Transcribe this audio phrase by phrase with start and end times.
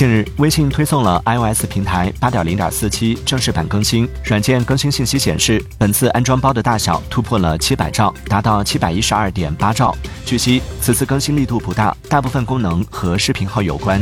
[0.00, 9.94] 近日微信推送了 ios 平台八点零点四七正式版更新软件更新信息显示本次安装包的大小突破了七百兆达到七百一十二点八兆。
[10.24, 14.00] 据悉此次更新力度不大大部分功能和视频号有关。